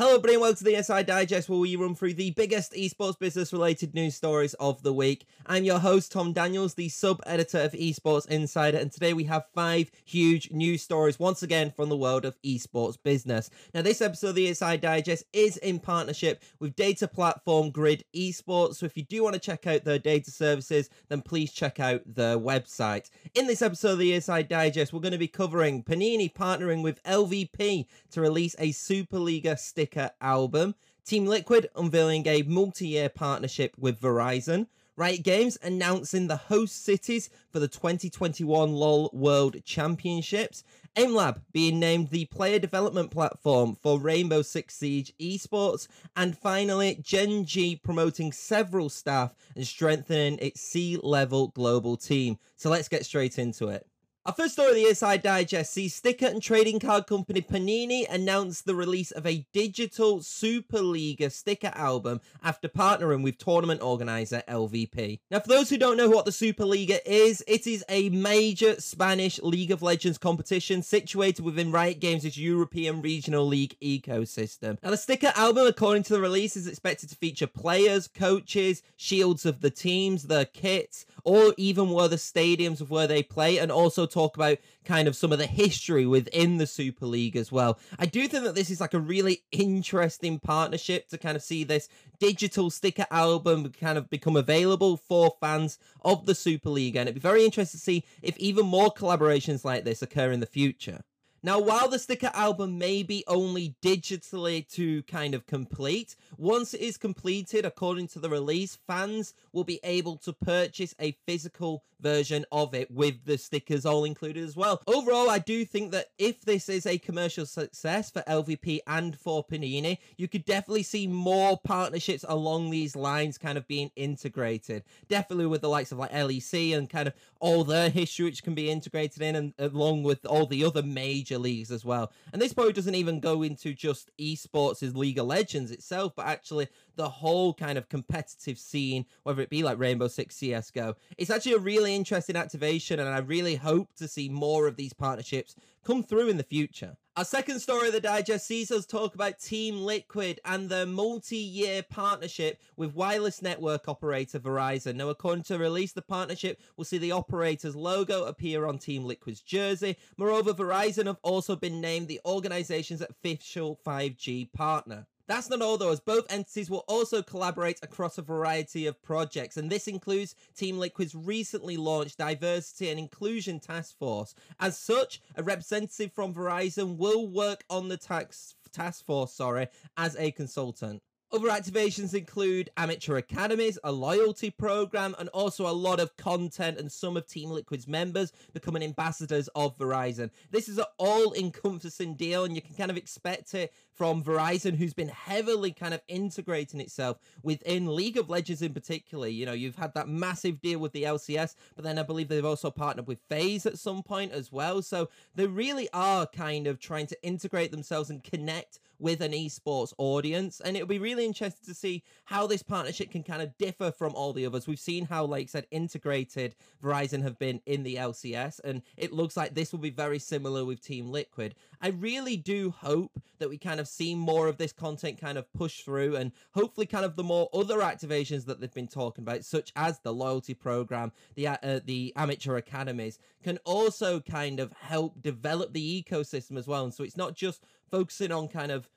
Hello, 0.00 0.12
everybody, 0.12 0.32
and 0.32 0.40
welcome 0.40 0.56
to 0.56 0.64
the 0.64 0.72
ESI 0.72 1.04
Digest, 1.04 1.50
where 1.50 1.58
we 1.58 1.76
run 1.76 1.94
through 1.94 2.14
the 2.14 2.30
biggest 2.30 2.72
esports 2.72 3.18
business 3.18 3.52
related 3.52 3.92
news 3.92 4.14
stories 4.14 4.54
of 4.54 4.82
the 4.82 4.94
week. 4.94 5.26
I'm 5.44 5.64
your 5.64 5.78
host, 5.78 6.10
Tom 6.10 6.32
Daniels, 6.32 6.72
the 6.72 6.88
sub 6.88 7.20
editor 7.26 7.60
of 7.60 7.72
Esports 7.72 8.26
Insider, 8.28 8.78
and 8.78 8.90
today 8.90 9.12
we 9.12 9.24
have 9.24 9.44
five 9.54 9.90
huge 10.06 10.50
news 10.52 10.80
stories 10.80 11.18
once 11.18 11.42
again 11.42 11.70
from 11.70 11.90
the 11.90 11.98
world 11.98 12.24
of 12.24 12.40
esports 12.40 12.96
business. 13.02 13.50
Now, 13.74 13.82
this 13.82 14.00
episode 14.00 14.30
of 14.30 14.34
the 14.36 14.46
ESI 14.46 14.80
Digest 14.80 15.24
is 15.34 15.58
in 15.58 15.78
partnership 15.78 16.42
with 16.60 16.76
data 16.76 17.06
platform 17.06 17.70
Grid 17.70 18.02
Esports, 18.16 18.76
so 18.76 18.86
if 18.86 18.96
you 18.96 19.02
do 19.02 19.22
want 19.22 19.34
to 19.34 19.38
check 19.38 19.66
out 19.66 19.84
their 19.84 19.98
data 19.98 20.30
services, 20.30 20.88
then 21.10 21.20
please 21.20 21.52
check 21.52 21.78
out 21.78 22.00
their 22.06 22.38
website. 22.38 23.10
In 23.34 23.46
this 23.46 23.60
episode 23.60 23.92
of 23.92 23.98
the 23.98 24.12
ESI 24.12 24.48
Digest, 24.48 24.94
we're 24.94 25.00
going 25.00 25.12
to 25.12 25.18
be 25.18 25.28
covering 25.28 25.84
Panini 25.84 26.32
partnering 26.32 26.82
with 26.82 27.02
LVP 27.02 27.84
to 28.12 28.22
release 28.22 28.56
a 28.58 28.70
Superliga 28.70 29.58
stick 29.58 29.89
Album. 30.20 30.74
Team 31.04 31.26
Liquid 31.26 31.68
unveiling 31.74 32.26
a 32.26 32.42
multi 32.42 32.88
year 32.88 33.08
partnership 33.08 33.74
with 33.78 34.00
Verizon. 34.00 34.66
Riot 34.96 35.22
Games 35.22 35.56
announcing 35.62 36.26
the 36.26 36.36
host 36.36 36.84
cities 36.84 37.30
for 37.50 37.58
the 37.58 37.68
2021 37.68 38.72
LoL 38.72 39.08
World 39.12 39.64
Championships. 39.64 40.62
AimLab 40.96 41.40
being 41.52 41.80
named 41.80 42.10
the 42.10 42.26
player 42.26 42.58
development 42.58 43.10
platform 43.10 43.76
for 43.80 43.98
Rainbow 43.98 44.42
Six 44.42 44.76
Siege 44.76 45.14
esports. 45.18 45.88
And 46.16 46.36
finally, 46.36 46.98
Gen 47.02 47.44
G 47.44 47.76
promoting 47.76 48.30
several 48.30 48.88
staff 48.88 49.34
and 49.56 49.66
strengthening 49.66 50.38
its 50.38 50.60
C 50.60 50.98
level 51.02 51.48
global 51.48 51.96
team. 51.96 52.38
So 52.56 52.68
let's 52.68 52.88
get 52.88 53.06
straight 53.06 53.38
into 53.38 53.68
it. 53.68 53.86
Our 54.26 54.34
first 54.34 54.52
story 54.52 54.68
of 54.68 54.74
the 54.74 54.84
ESI 54.84 55.22
Digest 55.22 55.72
sees 55.72 55.94
sticker 55.94 56.26
and 56.26 56.42
trading 56.42 56.78
card 56.78 57.06
company 57.06 57.40
Panini 57.40 58.04
announce 58.06 58.60
the 58.60 58.74
release 58.74 59.12
of 59.12 59.26
a 59.26 59.46
digital 59.54 60.18
Superliga 60.20 61.32
sticker 61.32 61.72
album 61.74 62.20
after 62.44 62.68
partnering 62.68 63.22
with 63.22 63.38
tournament 63.38 63.80
organizer 63.80 64.42
LVP. 64.46 65.20
Now, 65.30 65.40
for 65.40 65.48
those 65.48 65.70
who 65.70 65.78
don't 65.78 65.96
know 65.96 66.10
what 66.10 66.26
the 66.26 66.32
Superliga 66.32 66.98
is, 67.06 67.42
it 67.48 67.66
is 67.66 67.82
a 67.88 68.10
major 68.10 68.78
Spanish 68.78 69.38
League 69.38 69.70
of 69.70 69.80
Legends 69.80 70.18
competition 70.18 70.82
situated 70.82 71.42
within 71.42 71.72
Riot 71.72 71.98
Games' 71.98 72.36
European 72.36 73.00
Regional 73.00 73.46
League 73.46 73.74
ecosystem. 73.80 74.76
Now, 74.82 74.90
the 74.90 74.98
sticker 74.98 75.32
album, 75.34 75.66
according 75.66 76.02
to 76.04 76.12
the 76.12 76.20
release, 76.20 76.56
is 76.56 76.66
expected 76.66 77.08
to 77.08 77.16
feature 77.16 77.46
players, 77.46 78.06
coaches, 78.06 78.82
shields 78.98 79.46
of 79.46 79.62
the 79.62 79.70
teams, 79.70 80.24
their 80.24 80.44
kits, 80.44 81.06
or 81.24 81.54
even 81.56 81.88
where 81.88 82.08
the 82.08 82.16
stadiums 82.16 82.82
of 82.82 82.90
where 82.90 83.06
they 83.06 83.22
play, 83.22 83.56
and 83.56 83.72
also 83.72 84.09
talk 84.10 84.36
about 84.36 84.58
kind 84.84 85.08
of 85.08 85.16
some 85.16 85.32
of 85.32 85.38
the 85.38 85.46
history 85.46 86.06
within 86.06 86.58
the 86.58 86.66
Super 86.66 87.06
League 87.06 87.36
as 87.36 87.50
well. 87.50 87.78
I 87.98 88.06
do 88.06 88.26
think 88.28 88.44
that 88.44 88.54
this 88.54 88.70
is 88.70 88.80
like 88.80 88.94
a 88.94 89.00
really 89.00 89.42
interesting 89.52 90.38
partnership 90.38 91.08
to 91.08 91.18
kind 91.18 91.36
of 91.36 91.42
see 91.42 91.64
this 91.64 91.88
digital 92.18 92.70
sticker 92.70 93.06
album 93.10 93.70
kind 93.72 93.98
of 93.98 94.10
become 94.10 94.36
available 94.36 94.96
for 94.96 95.36
fans 95.40 95.78
of 96.02 96.26
the 96.26 96.34
Super 96.34 96.70
League, 96.70 96.96
and 96.96 97.08
it'd 97.08 97.14
be 97.14 97.20
very 97.20 97.44
interesting 97.44 97.78
to 97.78 97.82
see 97.82 98.04
if 98.22 98.36
even 98.38 98.66
more 98.66 98.92
collaborations 98.92 99.64
like 99.64 99.84
this 99.84 100.02
occur 100.02 100.30
in 100.30 100.40
the 100.40 100.46
future. 100.46 101.02
Now, 101.42 101.58
while 101.58 101.88
the 101.88 101.98
sticker 101.98 102.30
album 102.34 102.76
may 102.76 103.02
be 103.02 103.24
only 103.26 103.74
digitally 103.80 104.68
to 104.72 105.02
kind 105.04 105.34
of 105.34 105.46
complete, 105.46 106.14
once 106.36 106.74
it 106.74 106.82
is 106.82 106.98
completed, 106.98 107.64
according 107.64 108.08
to 108.08 108.18
the 108.18 108.28
release, 108.28 108.76
fans 108.86 109.32
will 109.52 109.64
be 109.64 109.80
able 109.82 110.16
to 110.18 110.34
purchase 110.34 110.94
a 111.00 111.16
physical 111.26 111.82
version 112.00 112.44
of 112.50 112.74
it 112.74 112.90
with 112.90 113.24
the 113.24 113.38
stickers 113.38 113.86
all 113.86 114.04
included 114.04 114.44
as 114.44 114.56
well. 114.56 114.82
Overall, 114.86 115.30
I 115.30 115.38
do 115.38 115.64
think 115.64 115.92
that 115.92 116.06
if 116.18 116.40
this 116.42 116.68
is 116.68 116.86
a 116.86 116.98
commercial 116.98 117.46
success 117.46 118.10
for 118.10 118.22
LVP 118.22 118.80
and 118.86 119.18
for 119.18 119.44
Panini, 119.44 119.98
you 120.16 120.28
could 120.28 120.44
definitely 120.44 120.82
see 120.82 121.06
more 121.06 121.58
partnerships 121.62 122.24
along 122.28 122.70
these 122.70 122.96
lines 122.96 123.38
kind 123.38 123.58
of 123.58 123.68
being 123.68 123.90
integrated. 123.96 124.84
Definitely 125.08 125.46
with 125.46 125.60
the 125.60 125.68
likes 125.68 125.92
of 125.92 125.98
like 125.98 126.12
LEC 126.12 126.76
and 126.76 126.88
kind 126.88 127.08
of 127.08 127.14
all 127.40 127.64
their 127.64 127.90
history 127.90 128.26
which 128.26 128.42
can 128.42 128.54
be 128.54 128.70
integrated 128.70 129.22
in 129.22 129.36
and 129.36 129.54
along 129.58 130.02
with 130.02 130.24
all 130.26 130.46
the 130.46 130.64
other 130.64 130.82
major 130.82 131.29
major 131.30 131.38
leagues 131.38 131.70
as 131.70 131.84
well. 131.84 132.12
And 132.32 132.40
this 132.40 132.52
probably 132.52 132.72
doesn't 132.72 132.94
even 132.94 133.20
go 133.20 133.42
into 133.42 133.72
just 133.72 134.10
esports 134.18 134.82
as 134.82 134.96
League 134.96 135.18
of 135.18 135.26
Legends 135.26 135.70
itself, 135.70 136.12
but 136.16 136.26
actually 136.26 136.68
the 136.96 137.08
whole 137.08 137.54
kind 137.54 137.78
of 137.78 137.88
competitive 137.88 138.58
scene, 138.58 139.06
whether 139.22 139.42
it 139.42 139.50
be 139.50 139.62
like 139.62 139.78
Rainbow 139.78 140.08
Six 140.08 140.36
CSGO. 140.36 140.94
It's 141.16 141.30
actually 141.30 141.54
a 141.54 141.58
really 141.58 141.94
interesting 141.94 142.36
activation, 142.36 143.00
and 143.00 143.08
I 143.08 143.18
really 143.18 143.56
hope 143.56 143.94
to 143.96 144.08
see 144.08 144.28
more 144.28 144.66
of 144.66 144.76
these 144.76 144.92
partnerships 144.92 145.54
come 145.84 146.02
through 146.02 146.28
in 146.28 146.36
the 146.36 146.42
future. 146.42 146.96
Our 147.20 147.26
second 147.26 147.60
story 147.60 147.88
of 147.88 147.92
the 147.92 148.00
digest 148.00 148.46
sees 148.46 148.70
us 148.70 148.86
talk 148.86 149.14
about 149.14 149.38
Team 149.38 149.82
Liquid 149.82 150.40
and 150.46 150.70
their 150.70 150.86
multi-year 150.86 151.82
partnership 151.82 152.58
with 152.78 152.94
wireless 152.94 153.42
network 153.42 153.88
operator 153.88 154.40
Verizon. 154.40 154.94
Now, 154.94 155.10
according 155.10 155.44
to 155.44 155.58
release, 155.58 155.92
the 155.92 156.00
partnership 156.00 156.58
will 156.78 156.86
see 156.86 156.96
the 156.96 157.12
operator's 157.12 157.76
logo 157.76 158.24
appear 158.24 158.64
on 158.64 158.78
Team 158.78 159.04
Liquid's 159.04 159.42
jersey. 159.42 159.98
Moreover, 160.16 160.54
Verizon 160.54 161.04
have 161.08 161.18
also 161.22 161.56
been 161.56 161.78
named 161.82 162.08
the 162.08 162.22
organization's 162.24 163.02
official 163.02 163.78
5G 163.84 164.50
partner. 164.54 165.06
That's 165.30 165.48
not 165.48 165.62
all 165.62 165.78
though, 165.78 165.92
as 165.92 166.00
both 166.00 166.26
entities 166.28 166.68
will 166.68 166.84
also 166.88 167.22
collaborate 167.22 167.78
across 167.84 168.18
a 168.18 168.22
variety 168.22 168.86
of 168.86 169.00
projects, 169.00 169.56
and 169.56 169.70
this 169.70 169.86
includes 169.86 170.34
Team 170.56 170.76
Liquid's 170.76 171.14
recently 171.14 171.76
launched 171.76 172.18
Diversity 172.18 172.90
and 172.90 172.98
Inclusion 172.98 173.60
Task 173.60 173.96
Force. 173.96 174.34
As 174.58 174.76
such, 174.76 175.22
a 175.36 175.44
representative 175.44 176.12
from 176.12 176.34
Verizon 176.34 176.96
will 176.96 177.28
work 177.28 177.62
on 177.70 177.86
the 177.86 177.96
tax 177.96 178.56
task 178.72 179.06
force, 179.06 179.32
sorry, 179.32 179.68
as 179.96 180.16
a 180.16 180.32
consultant. 180.32 181.00
Other 181.32 181.46
activations 181.46 182.12
include 182.12 182.70
amateur 182.76 183.16
academies, 183.16 183.78
a 183.84 183.92
loyalty 183.92 184.50
program, 184.50 185.14
and 185.16 185.28
also 185.28 185.68
a 185.68 185.70
lot 185.70 186.00
of 186.00 186.16
content 186.16 186.76
and 186.76 186.90
some 186.90 187.16
of 187.16 187.24
Team 187.28 187.50
Liquid's 187.50 187.86
members 187.86 188.32
becoming 188.52 188.82
ambassadors 188.82 189.46
of 189.54 189.78
Verizon. 189.78 190.30
This 190.50 190.68
is 190.68 190.78
an 190.78 190.86
all 190.98 191.32
encompassing 191.34 192.14
deal, 192.14 192.44
and 192.44 192.56
you 192.56 192.60
can 192.60 192.74
kind 192.74 192.90
of 192.90 192.96
expect 192.96 193.54
it 193.54 193.72
from 193.92 194.24
Verizon, 194.24 194.74
who's 194.74 194.92
been 194.92 195.06
heavily 195.06 195.70
kind 195.70 195.94
of 195.94 196.00
integrating 196.08 196.80
itself 196.80 197.18
within 197.44 197.94
League 197.94 198.16
of 198.16 198.28
Legends 198.28 198.62
in 198.62 198.74
particular. 198.74 199.28
You 199.28 199.46
know, 199.46 199.52
you've 199.52 199.76
had 199.76 199.94
that 199.94 200.08
massive 200.08 200.60
deal 200.60 200.80
with 200.80 200.90
the 200.92 201.04
LCS, 201.04 201.54
but 201.76 201.84
then 201.84 201.96
I 201.96 202.02
believe 202.02 202.26
they've 202.26 202.44
also 202.44 202.72
partnered 202.72 203.06
with 203.06 203.20
FaZe 203.28 203.66
at 203.66 203.78
some 203.78 204.02
point 204.02 204.32
as 204.32 204.50
well. 204.50 204.82
So 204.82 205.10
they 205.36 205.46
really 205.46 205.88
are 205.92 206.26
kind 206.26 206.66
of 206.66 206.80
trying 206.80 207.06
to 207.06 207.22
integrate 207.22 207.70
themselves 207.70 208.10
and 208.10 208.24
connect 208.24 208.80
with 209.00 209.20
an 209.20 209.32
esports 209.32 209.92
audience. 209.98 210.60
And 210.60 210.76
it'll 210.76 210.86
be 210.86 210.98
really 210.98 211.24
interesting 211.24 211.66
to 211.66 211.74
see 211.74 212.04
how 212.24 212.46
this 212.46 212.62
partnership 212.62 213.10
can 213.10 213.22
kind 213.22 213.42
of 213.42 213.56
differ 213.58 213.90
from 213.90 214.14
all 214.14 214.32
the 214.32 214.46
others. 214.46 214.66
We've 214.66 214.78
seen 214.78 215.06
how, 215.06 215.24
like 215.24 215.44
I 215.44 215.46
said, 215.46 215.66
integrated 215.70 216.54
Verizon 216.82 217.22
have 217.22 217.38
been 217.38 217.60
in 217.66 217.82
the 217.82 217.96
LCS, 217.96 218.60
and 218.62 218.82
it 218.96 219.12
looks 219.12 219.36
like 219.36 219.54
this 219.54 219.72
will 219.72 219.80
be 219.80 219.90
very 219.90 220.18
similar 220.18 220.64
with 220.64 220.80
Team 220.80 221.10
Liquid. 221.10 221.54
I 221.80 221.88
really 221.88 222.36
do 222.36 222.70
hope 222.70 223.18
that 223.38 223.48
we 223.48 223.58
kind 223.58 223.80
of 223.80 223.88
see 223.88 224.14
more 224.14 224.48
of 224.48 224.58
this 224.58 224.72
content 224.72 225.18
kind 225.20 225.38
of 225.38 225.50
push 225.54 225.80
through 225.80 226.16
and 226.16 226.30
hopefully 226.52 226.86
kind 226.86 227.06
of 227.06 227.16
the 227.16 227.24
more 227.24 227.48
other 227.54 227.78
activations 227.78 228.44
that 228.44 228.60
they've 228.60 228.72
been 228.72 228.86
talking 228.86 229.24
about, 229.24 229.44
such 229.44 229.72
as 229.76 229.98
the 230.00 230.12
loyalty 230.12 230.52
program, 230.54 231.10
the, 231.34 231.48
uh, 231.48 231.80
the 231.84 232.12
amateur 232.16 232.56
academies, 232.56 233.18
can 233.42 233.58
also 233.64 234.20
kind 234.20 234.60
of 234.60 234.72
help 234.72 235.20
develop 235.22 235.72
the 235.72 236.04
ecosystem 236.04 236.58
as 236.58 236.66
well. 236.66 236.84
And 236.84 236.92
so 236.92 237.02
it's 237.02 237.16
not 237.16 237.34
just 237.34 237.64
focusing 237.90 238.32
on 238.32 238.48
kind 238.48 238.72
of 238.72 238.88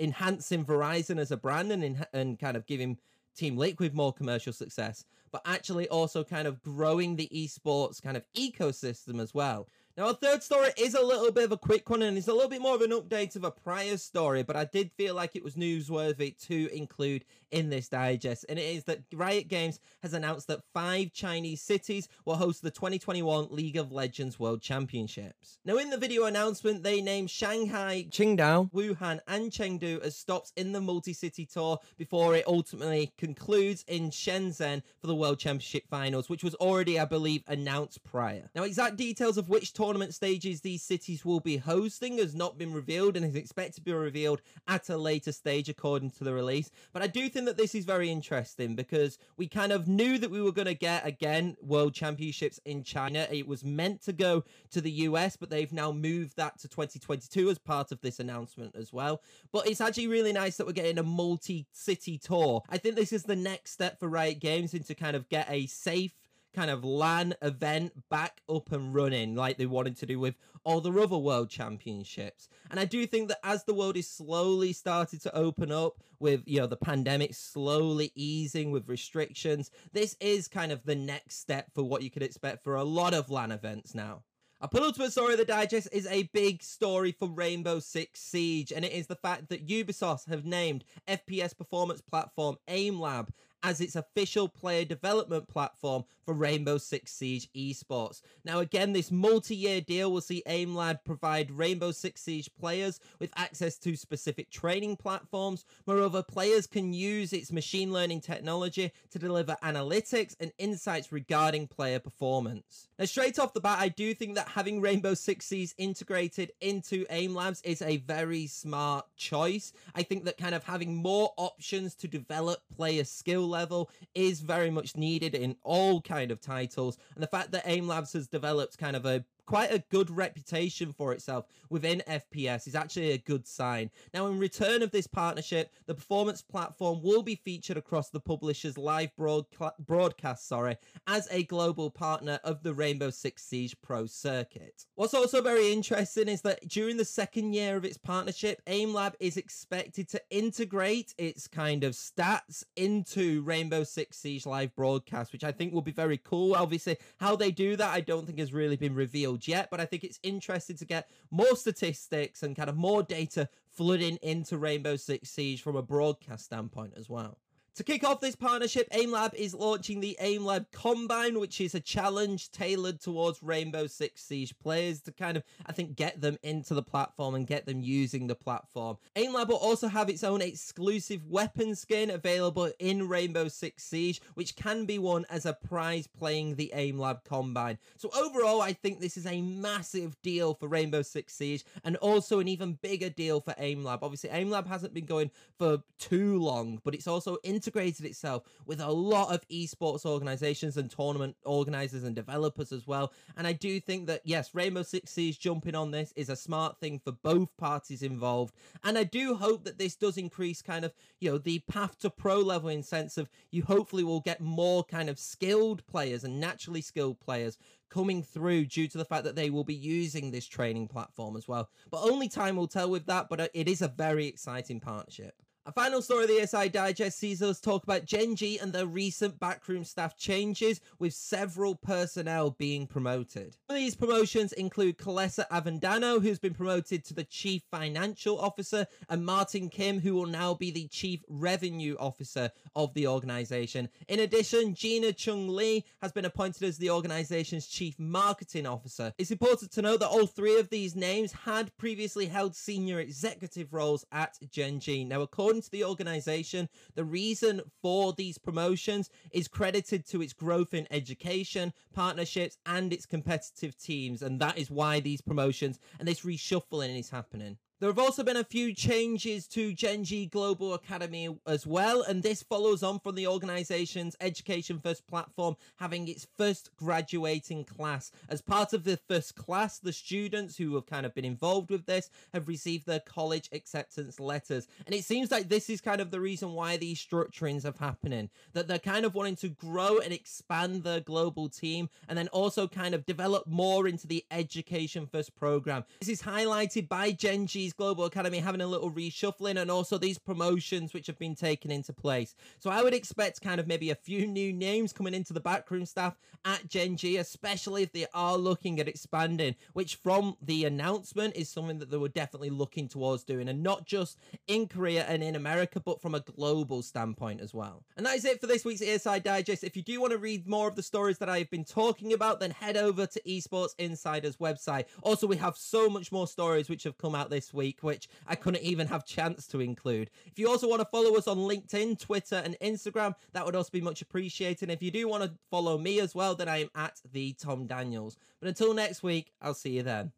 enhancing 0.00 0.64
Verizon 0.64 1.18
as 1.18 1.30
a 1.30 1.36
brand 1.36 1.70
and, 1.72 2.06
and 2.12 2.38
kind 2.38 2.56
of 2.56 2.66
giving 2.66 2.98
Team 3.36 3.56
Liquid 3.56 3.94
more 3.94 4.12
commercial 4.12 4.52
success, 4.52 5.04
but 5.30 5.42
actually 5.44 5.88
also 5.88 6.24
kind 6.24 6.48
of 6.48 6.60
growing 6.62 7.14
the 7.14 7.28
esports 7.32 8.02
kind 8.02 8.16
of 8.16 8.24
ecosystem 8.36 9.20
as 9.20 9.32
well. 9.32 9.68
Now, 9.98 10.06
our 10.06 10.14
third 10.14 10.44
story 10.44 10.68
is 10.76 10.94
a 10.94 11.02
little 11.02 11.32
bit 11.32 11.42
of 11.42 11.50
a 11.50 11.56
quick 11.56 11.90
one, 11.90 12.02
and 12.02 12.16
it's 12.16 12.28
a 12.28 12.32
little 12.32 12.48
bit 12.48 12.62
more 12.62 12.76
of 12.76 12.82
an 12.82 12.92
update 12.92 13.34
of 13.34 13.42
a 13.42 13.50
prior 13.50 13.96
story, 13.96 14.44
but 14.44 14.54
I 14.54 14.64
did 14.64 14.92
feel 14.92 15.16
like 15.16 15.34
it 15.34 15.42
was 15.42 15.56
newsworthy 15.56 16.38
to 16.46 16.72
include 16.72 17.24
in 17.50 17.68
this 17.68 17.88
digest, 17.88 18.44
and 18.48 18.60
it 18.60 18.62
is 18.62 18.84
that 18.84 19.00
Riot 19.12 19.48
Games 19.48 19.80
has 20.04 20.12
announced 20.12 20.46
that 20.46 20.60
five 20.72 21.12
Chinese 21.12 21.62
cities 21.62 22.06
will 22.24 22.36
host 22.36 22.62
the 22.62 22.70
2021 22.70 23.48
League 23.50 23.76
of 23.76 23.90
Legends 23.90 24.38
World 24.38 24.62
Championships. 24.62 25.58
Now, 25.64 25.78
in 25.78 25.90
the 25.90 25.96
video 25.96 26.26
announcement, 26.26 26.84
they 26.84 27.00
named 27.00 27.30
Shanghai, 27.30 28.06
Qingdao, 28.08 28.70
Wuhan, 28.70 29.18
and 29.26 29.50
Chengdu 29.50 30.00
as 30.02 30.14
stops 30.14 30.52
in 30.56 30.70
the 30.70 30.80
multi-city 30.80 31.44
tour 31.44 31.78
before 31.96 32.36
it 32.36 32.46
ultimately 32.46 33.12
concludes 33.18 33.84
in 33.88 34.10
Shenzhen 34.10 34.84
for 35.00 35.08
the 35.08 35.14
World 35.16 35.40
Championship 35.40 35.88
Finals, 35.90 36.28
which 36.28 36.44
was 36.44 36.54
already, 36.56 37.00
I 37.00 37.04
believe, 37.04 37.42
announced 37.48 38.04
prior. 38.04 38.48
Now, 38.54 38.62
exact 38.62 38.96
details 38.96 39.38
of 39.38 39.48
which 39.48 39.72
tour 39.72 39.87
tournament 39.88 40.12
stages 40.12 40.60
these 40.60 40.82
cities 40.82 41.24
will 41.24 41.40
be 41.40 41.56
hosting 41.56 42.18
has 42.18 42.34
not 42.34 42.58
been 42.58 42.74
revealed 42.74 43.16
and 43.16 43.24
is 43.24 43.34
expected 43.34 43.76
to 43.76 43.80
be 43.80 43.90
revealed 43.90 44.42
at 44.66 44.90
a 44.90 44.96
later 44.98 45.32
stage 45.32 45.70
according 45.70 46.10
to 46.10 46.24
the 46.24 46.34
release. 46.34 46.70
But 46.92 47.00
I 47.00 47.06
do 47.06 47.26
think 47.30 47.46
that 47.46 47.56
this 47.56 47.74
is 47.74 47.86
very 47.86 48.10
interesting 48.10 48.76
because 48.76 49.16
we 49.38 49.48
kind 49.48 49.72
of 49.72 49.88
knew 49.88 50.18
that 50.18 50.30
we 50.30 50.42
were 50.42 50.52
going 50.52 50.66
to 50.66 50.74
get 50.74 51.06
again 51.06 51.56
World 51.62 51.94
Championships 51.94 52.60
in 52.66 52.82
China. 52.82 53.26
It 53.30 53.48
was 53.48 53.64
meant 53.64 54.02
to 54.02 54.12
go 54.12 54.44
to 54.72 54.82
the 54.82 54.90
US, 54.90 55.36
but 55.36 55.48
they've 55.48 55.72
now 55.72 55.90
moved 55.90 56.36
that 56.36 56.58
to 56.58 56.68
2022 56.68 57.48
as 57.48 57.58
part 57.58 57.90
of 57.90 58.02
this 58.02 58.20
announcement 58.20 58.76
as 58.76 58.92
well. 58.92 59.22
But 59.52 59.66
it's 59.66 59.80
actually 59.80 60.08
really 60.08 60.34
nice 60.34 60.58
that 60.58 60.66
we're 60.66 60.74
getting 60.74 60.98
a 60.98 61.02
multi-city 61.02 62.18
tour. 62.18 62.62
I 62.68 62.76
think 62.76 62.94
this 62.94 63.14
is 63.14 63.22
the 63.22 63.36
next 63.36 63.70
step 63.70 63.98
for 63.98 64.10
Riot 64.10 64.38
Games 64.38 64.74
into 64.74 64.94
kind 64.94 65.16
of 65.16 65.30
get 65.30 65.46
a 65.48 65.64
safe 65.64 66.12
kind 66.54 66.70
of 66.70 66.84
LAN 66.84 67.34
event 67.42 67.92
back 68.08 68.40
up 68.48 68.72
and 68.72 68.94
running 68.94 69.34
like 69.34 69.58
they 69.58 69.66
wanted 69.66 69.96
to 69.98 70.06
do 70.06 70.18
with 70.18 70.34
all 70.64 70.80
the 70.80 70.92
other 70.92 71.16
world 71.16 71.50
championships. 71.50 72.48
And 72.70 72.78
I 72.80 72.84
do 72.84 73.06
think 73.06 73.28
that 73.28 73.40
as 73.44 73.64
the 73.64 73.74
world 73.74 73.96
is 73.96 74.08
slowly 74.08 74.72
started 74.72 75.22
to 75.22 75.34
open 75.34 75.72
up 75.72 76.02
with, 76.20 76.42
you 76.46 76.60
know, 76.60 76.66
the 76.66 76.76
pandemic 76.76 77.34
slowly 77.34 78.12
easing 78.14 78.70
with 78.70 78.88
restrictions, 78.88 79.70
this 79.92 80.16
is 80.20 80.48
kind 80.48 80.72
of 80.72 80.84
the 80.84 80.94
next 80.94 81.38
step 81.38 81.68
for 81.74 81.84
what 81.84 82.02
you 82.02 82.10
could 82.10 82.22
expect 82.22 82.64
for 82.64 82.74
a 82.74 82.84
lot 82.84 83.14
of 83.14 83.30
LAN 83.30 83.52
events 83.52 83.94
now. 83.94 84.22
Our 84.60 84.66
penultimate 84.66 85.12
story 85.12 85.34
of 85.34 85.38
the 85.38 85.44
digest 85.44 85.88
is 85.92 86.08
a 86.08 86.24
big 86.32 86.64
story 86.64 87.12
for 87.12 87.28
Rainbow 87.28 87.78
Six 87.78 88.18
Siege, 88.18 88.72
and 88.72 88.84
it 88.84 88.90
is 88.90 89.06
the 89.06 89.14
fact 89.14 89.50
that 89.50 89.68
Ubisoft 89.68 90.28
have 90.28 90.44
named 90.44 90.84
FPS 91.06 91.56
performance 91.56 92.00
platform 92.00 92.56
AimLab 92.66 93.28
as 93.62 93.80
its 93.80 93.96
official 93.96 94.48
player 94.48 94.84
development 94.84 95.48
platform 95.48 96.04
for 96.24 96.34
Rainbow 96.34 96.78
Six 96.78 97.12
Siege 97.12 97.48
esports. 97.56 98.20
Now, 98.44 98.58
again, 98.58 98.92
this 98.92 99.10
multi 99.10 99.56
year 99.56 99.80
deal 99.80 100.12
will 100.12 100.20
see 100.20 100.42
AimLab 100.46 101.04
provide 101.04 101.50
Rainbow 101.50 101.90
Six 101.90 102.20
Siege 102.20 102.50
players 102.58 103.00
with 103.18 103.30
access 103.36 103.78
to 103.78 103.96
specific 103.96 104.50
training 104.50 104.96
platforms. 104.96 105.64
Moreover, 105.86 106.22
players 106.22 106.66
can 106.66 106.92
use 106.92 107.32
its 107.32 107.50
machine 107.50 107.92
learning 107.92 108.20
technology 108.20 108.92
to 109.10 109.18
deliver 109.18 109.56
analytics 109.62 110.36
and 110.38 110.52
insights 110.58 111.12
regarding 111.12 111.66
player 111.66 111.98
performance. 111.98 112.88
Now, 112.98 113.06
straight 113.06 113.38
off 113.38 113.54
the 113.54 113.60
bat, 113.60 113.78
I 113.80 113.88
do 113.88 114.12
think 114.14 114.34
that 114.34 114.48
having 114.48 114.80
Rainbow 114.80 115.14
Six 115.14 115.46
Siege 115.46 115.72
integrated 115.78 116.52
into 116.60 117.06
AimLabs 117.06 117.64
is 117.64 117.80
a 117.82 117.98
very 117.98 118.46
smart 118.46 119.06
choice. 119.16 119.72
I 119.94 120.02
think 120.02 120.24
that 120.24 120.36
kind 120.36 120.54
of 120.54 120.64
having 120.64 120.94
more 120.94 121.32
options 121.36 121.94
to 121.96 122.08
develop 122.08 122.60
player 122.76 123.04
skill 123.04 123.47
level 123.48 123.90
is 124.14 124.40
very 124.40 124.70
much 124.70 124.96
needed 124.96 125.34
in 125.34 125.56
all 125.62 126.00
kind 126.00 126.30
of 126.30 126.40
titles. 126.40 126.98
And 127.14 127.22
the 127.22 127.28
fact 127.28 127.52
that 127.52 127.66
AIM 127.66 127.88
Labs 127.88 128.12
has 128.12 128.28
developed 128.28 128.78
kind 128.78 128.96
of 128.96 129.04
a 129.06 129.24
quite 129.48 129.72
a 129.72 129.82
good 129.88 130.10
reputation 130.10 130.92
for 130.92 131.14
itself 131.14 131.46
within 131.70 132.02
FPS 132.06 132.68
is 132.68 132.74
actually 132.74 133.12
a 133.12 133.18
good 133.18 133.46
sign. 133.46 133.90
Now, 134.12 134.26
in 134.26 134.38
return 134.38 134.82
of 134.82 134.90
this 134.90 135.06
partnership, 135.06 135.72
the 135.86 135.94
performance 135.94 136.42
platform 136.42 137.00
will 137.02 137.22
be 137.22 137.34
featured 137.34 137.78
across 137.78 138.10
the 138.10 138.20
publisher's 138.20 138.76
live 138.76 139.08
broadca- 139.18 139.72
broadcast, 139.78 140.46
sorry, 140.46 140.76
as 141.06 141.28
a 141.30 141.44
global 141.44 141.90
partner 141.90 142.38
of 142.44 142.62
the 142.62 142.74
Rainbow 142.74 143.08
Six 143.08 143.42
Siege 143.42 143.74
Pro 143.80 144.04
circuit. 144.04 144.84
What's 144.96 145.14
also 145.14 145.40
very 145.40 145.72
interesting 145.72 146.28
is 146.28 146.42
that 146.42 146.68
during 146.68 146.98
the 146.98 147.04
second 147.06 147.54
year 147.54 147.78
of 147.78 147.86
its 147.86 147.96
partnership, 147.96 148.60
AimLab 148.66 149.14
is 149.18 149.38
expected 149.38 150.10
to 150.10 150.20
integrate 150.28 151.14
its 151.16 151.48
kind 151.48 151.84
of 151.84 151.94
stats 151.94 152.64
into 152.76 153.40
Rainbow 153.44 153.82
Six 153.82 154.18
Siege 154.18 154.44
live 154.44 154.76
broadcast, 154.76 155.32
which 155.32 155.44
I 155.44 155.52
think 155.52 155.72
will 155.72 155.80
be 155.80 155.90
very 155.90 156.18
cool. 156.18 156.54
Obviously, 156.54 156.98
how 157.16 157.34
they 157.34 157.50
do 157.50 157.76
that, 157.76 157.94
I 157.94 158.02
don't 158.02 158.26
think 158.26 158.38
has 158.40 158.52
really 158.52 158.76
been 158.76 158.94
revealed 158.94 159.37
yet, 159.46 159.68
but 159.70 159.80
I 159.80 159.84
think 159.84 160.02
it's 160.02 160.18
interesting 160.22 160.76
to 160.78 160.84
get 160.84 161.08
more 161.30 161.54
statistics 161.54 162.42
and 162.42 162.56
kind 162.56 162.68
of 162.68 162.76
more 162.76 163.02
data 163.02 163.48
flooding 163.70 164.16
into 164.22 164.58
Rainbow 164.58 164.96
Six 164.96 165.30
Siege 165.30 165.62
from 165.62 165.76
a 165.76 165.82
broadcast 165.82 166.46
standpoint 166.46 166.94
as 166.96 167.08
well. 167.08 167.38
To 167.78 167.84
kick 167.84 168.02
off 168.02 168.20
this 168.20 168.34
partnership, 168.34 168.90
AimLab 168.90 169.34
is 169.34 169.54
launching 169.54 170.00
the 170.00 170.18
AimLab 170.20 170.66
Combine, 170.72 171.38
which 171.38 171.60
is 171.60 171.76
a 171.76 171.80
challenge 171.80 172.50
tailored 172.50 173.00
towards 173.00 173.40
Rainbow 173.40 173.86
Six 173.86 174.20
Siege 174.20 174.52
players 174.58 175.00
to 175.02 175.12
kind 175.12 175.36
of, 175.36 175.44
I 175.64 175.70
think, 175.70 175.94
get 175.94 176.20
them 176.20 176.38
into 176.42 176.74
the 176.74 176.82
platform 176.82 177.36
and 177.36 177.46
get 177.46 177.66
them 177.66 177.80
using 177.80 178.26
the 178.26 178.34
platform. 178.34 178.98
AimLab 179.14 179.46
will 179.46 179.58
also 179.58 179.86
have 179.86 180.08
its 180.08 180.24
own 180.24 180.42
exclusive 180.42 181.24
weapon 181.24 181.76
skin 181.76 182.10
available 182.10 182.68
in 182.80 183.06
Rainbow 183.06 183.46
Six 183.46 183.84
Siege, 183.84 184.20
which 184.34 184.56
can 184.56 184.84
be 184.84 184.98
won 184.98 185.24
as 185.30 185.46
a 185.46 185.52
prize 185.52 186.08
playing 186.08 186.56
the 186.56 186.72
AimLab 186.74 187.22
Combine. 187.22 187.78
So 187.96 188.10
overall, 188.12 188.60
I 188.60 188.72
think 188.72 188.98
this 188.98 189.16
is 189.16 189.26
a 189.26 189.40
massive 189.40 190.20
deal 190.22 190.54
for 190.54 190.66
Rainbow 190.66 191.02
Six 191.02 191.32
Siege 191.32 191.64
and 191.84 191.94
also 191.98 192.40
an 192.40 192.48
even 192.48 192.72
bigger 192.82 193.08
deal 193.08 193.40
for 193.40 193.52
AimLab. 193.52 194.00
Obviously, 194.02 194.30
AimLab 194.30 194.66
hasn't 194.66 194.94
been 194.94 195.06
going 195.06 195.30
for 195.60 195.78
too 196.00 196.40
long, 196.40 196.80
but 196.82 196.92
it's 196.92 197.06
also 197.06 197.36
into 197.44 197.67
integrated 197.68 198.06
itself 198.06 198.44
with 198.66 198.80
a 198.80 198.90
lot 198.90 199.34
of 199.34 199.46
esports 199.48 200.06
organizations 200.06 200.76
and 200.78 200.90
tournament 200.90 201.36
organizers 201.44 202.02
and 202.02 202.16
developers 202.16 202.72
as 202.72 202.86
well. 202.86 203.12
And 203.36 203.46
I 203.46 203.52
do 203.52 203.78
think 203.78 204.06
that, 204.06 204.22
yes, 204.24 204.54
Rainbow 204.54 204.82
Six 204.82 205.10
Siege 205.10 205.38
jumping 205.38 205.74
on 205.74 205.90
this 205.90 206.12
is 206.16 206.30
a 206.30 206.36
smart 206.36 206.78
thing 206.80 206.98
for 206.98 207.12
both 207.12 207.54
parties 207.58 208.02
involved. 208.02 208.54
And 208.84 208.96
I 208.96 209.04
do 209.04 209.34
hope 209.34 209.64
that 209.64 209.78
this 209.78 209.96
does 209.96 210.16
increase 210.16 210.62
kind 210.62 210.84
of, 210.84 210.94
you 211.20 211.30
know, 211.30 211.38
the 211.38 211.58
path 211.60 211.98
to 212.00 212.10
pro 212.10 212.40
level 212.40 212.70
in 212.70 212.82
sense 212.82 213.18
of 213.18 213.28
you 213.50 213.62
hopefully 213.62 214.04
will 214.04 214.20
get 214.20 214.40
more 214.40 214.82
kind 214.84 215.10
of 215.10 215.18
skilled 215.18 215.86
players 215.86 216.24
and 216.24 216.40
naturally 216.40 216.80
skilled 216.80 217.20
players 217.20 217.58
coming 217.90 218.22
through 218.22 218.66
due 218.66 218.88
to 218.88 218.98
the 218.98 219.04
fact 219.04 219.24
that 219.24 219.36
they 219.36 219.50
will 219.50 219.64
be 219.64 219.74
using 219.74 220.30
this 220.30 220.46
training 220.46 220.88
platform 220.88 221.36
as 221.36 221.46
well. 221.46 221.68
But 221.90 222.02
only 222.02 222.28
time 222.28 222.56
will 222.56 222.66
tell 222.66 222.90
with 222.90 223.06
that, 223.06 223.28
but 223.28 223.50
it 223.52 223.68
is 223.68 223.82
a 223.82 223.88
very 223.88 224.26
exciting 224.26 224.80
partnership. 224.80 225.34
A 225.68 225.72
final 225.72 226.00
story 226.00 226.22
of 226.22 226.30
the 226.30 226.38
ESI 226.38 226.72
Digest 226.72 227.18
sees 227.18 227.42
us 227.42 227.60
talk 227.60 227.82
about 227.82 228.06
Gen 228.06 228.36
G 228.36 228.56
and 228.56 228.72
the 228.72 228.86
recent 228.86 229.38
backroom 229.38 229.84
staff 229.84 230.16
changes, 230.16 230.80
with 230.98 231.12
several 231.12 231.74
personnel 231.74 232.52
being 232.52 232.86
promoted. 232.86 233.54
These 233.68 233.94
promotions 233.94 234.54
include 234.54 234.96
Kalesa 234.96 235.46
Avendano, 235.48 236.22
who's 236.22 236.38
been 236.38 236.54
promoted 236.54 237.04
to 237.04 237.12
the 237.12 237.24
Chief 237.24 237.64
Financial 237.70 238.40
Officer, 238.40 238.86
and 239.10 239.26
Martin 239.26 239.68
Kim, 239.68 240.00
who 240.00 240.14
will 240.14 240.24
now 240.24 240.54
be 240.54 240.70
the 240.70 240.88
Chief 240.88 241.22
Revenue 241.28 241.96
Officer 242.00 242.50
of 242.74 242.94
the 242.94 243.06
organization. 243.06 243.90
In 244.08 244.20
addition, 244.20 244.74
Gina 244.74 245.12
Chung 245.12 245.48
Lee 245.48 245.84
has 246.00 246.12
been 246.12 246.24
appointed 246.24 246.62
as 246.62 246.78
the 246.78 246.88
organization's 246.88 247.66
Chief 247.66 247.98
Marketing 247.98 248.64
Officer. 248.66 249.12
It's 249.18 249.32
important 249.32 249.70
to 249.72 249.82
note 249.82 250.00
that 250.00 250.08
all 250.08 250.26
three 250.26 250.58
of 250.58 250.70
these 250.70 250.96
names 250.96 251.30
had 251.30 251.76
previously 251.76 252.24
held 252.24 252.56
senior 252.56 253.00
executive 253.00 253.74
roles 253.74 254.06
at 254.12 254.38
Gen 254.50 254.80
G. 254.80 255.04
Now, 255.04 255.20
according 255.20 255.57
to 255.62 255.70
the 255.70 255.84
organization, 255.84 256.68
the 256.94 257.04
reason 257.04 257.60
for 257.82 258.12
these 258.12 258.38
promotions 258.38 259.10
is 259.32 259.48
credited 259.48 260.06
to 260.08 260.22
its 260.22 260.32
growth 260.32 260.74
in 260.74 260.86
education, 260.90 261.72
partnerships, 261.92 262.58
and 262.66 262.92
its 262.92 263.06
competitive 263.06 263.76
teams. 263.76 264.22
And 264.22 264.40
that 264.40 264.58
is 264.58 264.70
why 264.70 265.00
these 265.00 265.20
promotions 265.20 265.78
and 265.98 266.06
this 266.06 266.20
reshuffling 266.20 266.98
is 266.98 267.10
happening. 267.10 267.58
There 267.80 267.88
have 267.88 267.98
also 268.00 268.24
been 268.24 268.36
a 268.36 268.42
few 268.42 268.74
changes 268.74 269.46
to 269.48 269.72
Gen 269.72 270.02
G 270.02 270.26
Global 270.26 270.74
Academy 270.74 271.38
as 271.46 271.64
well, 271.64 272.02
and 272.02 272.20
this 272.20 272.42
follows 272.42 272.82
on 272.82 272.98
from 272.98 273.14
the 273.14 273.28
organization's 273.28 274.16
Education 274.20 274.80
First 274.82 275.06
platform 275.06 275.54
having 275.76 276.08
its 276.08 276.26
first 276.36 276.70
graduating 276.76 277.64
class. 277.66 278.10
As 278.28 278.42
part 278.42 278.72
of 278.72 278.82
the 278.82 278.98
first 279.08 279.36
class, 279.36 279.78
the 279.78 279.92
students 279.92 280.56
who 280.56 280.74
have 280.74 280.86
kind 280.86 281.06
of 281.06 281.14
been 281.14 281.24
involved 281.24 281.70
with 281.70 281.86
this 281.86 282.10
have 282.34 282.48
received 282.48 282.84
their 282.84 282.98
college 282.98 283.48
acceptance 283.52 284.18
letters. 284.18 284.66
And 284.84 284.92
it 284.92 285.04
seems 285.04 285.30
like 285.30 285.48
this 285.48 285.70
is 285.70 285.80
kind 285.80 286.00
of 286.00 286.10
the 286.10 286.20
reason 286.20 286.54
why 286.54 286.78
these 286.78 286.98
structurings 286.98 287.64
are 287.64 287.78
happening, 287.78 288.28
that 288.54 288.66
they're 288.66 288.80
kind 288.80 289.06
of 289.06 289.14
wanting 289.14 289.36
to 289.36 289.50
grow 289.50 289.98
and 289.98 290.12
expand 290.12 290.82
their 290.82 290.98
global 290.98 291.48
team 291.48 291.90
and 292.08 292.18
then 292.18 292.26
also 292.28 292.66
kind 292.66 292.96
of 292.96 293.06
develop 293.06 293.46
more 293.46 293.86
into 293.86 294.08
the 294.08 294.24
Education 294.32 295.06
First 295.06 295.36
program. 295.36 295.84
This 296.00 296.08
is 296.08 296.22
highlighted 296.22 296.88
by 296.88 297.12
Gen 297.12 297.46
Global 297.72 298.04
Academy 298.04 298.38
having 298.38 298.60
a 298.60 298.66
little 298.66 298.90
reshuffling 298.90 299.60
and 299.60 299.70
also 299.70 299.98
these 299.98 300.18
promotions 300.18 300.94
which 300.94 301.06
have 301.06 301.18
been 301.18 301.34
taken 301.34 301.70
into 301.70 301.92
place. 301.92 302.34
So 302.58 302.70
I 302.70 302.82
would 302.82 302.94
expect 302.94 303.40
kind 303.40 303.60
of 303.60 303.66
maybe 303.66 303.90
a 303.90 303.94
few 303.94 304.26
new 304.26 304.52
names 304.52 304.92
coming 304.92 305.14
into 305.14 305.32
the 305.32 305.40
backroom 305.40 305.86
staff 305.86 306.16
at 306.44 306.68
Gen 306.68 306.96
G, 306.96 307.16
especially 307.16 307.82
if 307.82 307.92
they 307.92 308.06
are 308.14 308.36
looking 308.36 308.80
at 308.80 308.88
expanding, 308.88 309.54
which 309.72 309.96
from 309.96 310.36
the 310.42 310.64
announcement 310.64 311.36
is 311.36 311.48
something 311.48 311.78
that 311.78 311.90
they 311.90 311.96
were 311.96 312.08
definitely 312.08 312.50
looking 312.50 312.88
towards 312.88 313.24
doing, 313.24 313.48
and 313.48 313.62
not 313.62 313.84
just 313.84 314.18
in 314.46 314.66
Korea 314.66 315.04
and 315.04 315.22
in 315.22 315.36
America, 315.36 315.80
but 315.80 316.00
from 316.00 316.14
a 316.14 316.20
global 316.20 316.82
standpoint 316.82 317.40
as 317.40 317.52
well. 317.52 317.84
And 317.96 318.06
that 318.06 318.16
is 318.16 318.24
it 318.24 318.40
for 318.40 318.46
this 318.46 318.64
week's 318.64 318.80
ESI 318.80 319.22
Digest. 319.22 319.64
If 319.64 319.76
you 319.76 319.82
do 319.82 320.00
want 320.00 320.12
to 320.12 320.18
read 320.18 320.46
more 320.46 320.68
of 320.68 320.76
the 320.76 320.82
stories 320.82 321.18
that 321.18 321.28
I've 321.28 321.50
been 321.50 321.64
talking 321.64 322.12
about, 322.12 322.40
then 322.40 322.50
head 322.50 322.76
over 322.76 323.06
to 323.06 323.20
Esports 323.22 323.74
Insider's 323.78 324.36
website. 324.36 324.84
Also, 325.02 325.26
we 325.26 325.36
have 325.36 325.56
so 325.56 325.88
much 325.88 326.12
more 326.12 326.26
stories 326.26 326.68
which 326.68 326.84
have 326.84 326.96
come 326.98 327.14
out 327.14 327.30
this 327.30 327.52
week 327.52 327.57
week, 327.58 327.82
which 327.82 328.08
I 328.26 328.36
couldn't 328.36 328.62
even 328.62 328.86
have 328.86 329.04
chance 329.04 329.46
to 329.48 329.60
include. 329.60 330.10
If 330.24 330.38
you 330.38 330.48
also 330.48 330.68
want 330.68 330.80
to 330.80 330.88
follow 330.90 331.16
us 331.16 331.28
on 331.28 331.36
LinkedIn, 331.36 331.98
Twitter, 332.00 332.36
and 332.36 332.56
Instagram, 332.62 333.14
that 333.32 333.44
would 333.44 333.56
also 333.56 333.70
be 333.70 333.82
much 333.82 334.00
appreciated. 334.00 334.70
If 334.70 334.82
you 334.82 334.90
do 334.90 335.08
want 335.08 335.24
to 335.24 335.32
follow 335.50 335.76
me 335.76 336.00
as 336.00 336.14
well, 336.14 336.34
then 336.34 336.48
I 336.48 336.62
am 336.62 336.70
at 336.74 337.00
the 337.12 337.34
Tom 337.34 337.66
Daniels. 337.66 338.16
But 338.40 338.48
until 338.48 338.72
next 338.72 339.02
week, 339.02 339.32
I'll 339.42 339.54
see 339.54 339.76
you 339.76 339.82
then. 339.82 340.12